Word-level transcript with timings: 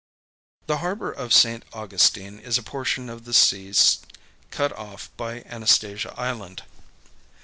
The 0.65 0.77
harbor 0.79 1.11
of 1.11 1.31
St. 1.31 1.63
Augustine 1.73 2.39
is 2.39 2.57
a 2.57 2.63
portion 2.63 3.07
of 3.07 3.23
the 3.23 3.35
sea 3.35 3.71
cut 4.49 4.73
off 4.75 5.11
by 5.15 5.41
Anastasia 5.43 6.11
Island. 6.17 6.63